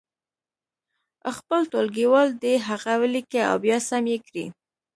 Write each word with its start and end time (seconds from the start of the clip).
خپل 1.35 1.59
ټولګیوال 1.71 2.29
دې 2.43 2.53
هغه 2.67 2.93
ولیکي 3.01 3.41
او 3.49 3.55
بیا 3.63 3.77
سم 3.89 4.03
یې 4.11 4.17
کړي. 4.27 4.45